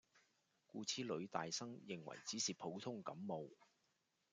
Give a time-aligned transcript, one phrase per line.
[0.65, 3.45] 故此女大生認為只是普通感冒